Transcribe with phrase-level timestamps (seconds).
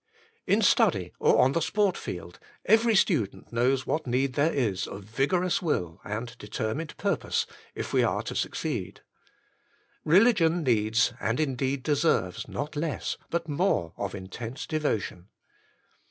[0.47, 5.03] In study or on the sport field every student knows what need there is of
[5.03, 9.01] vigorous will and determined purpose if we are to succeed.
[10.03, 15.27] Eeligion needs, and indeed deserves, not less but more of intense devo tion.